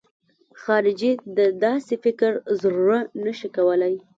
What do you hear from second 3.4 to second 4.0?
کولای.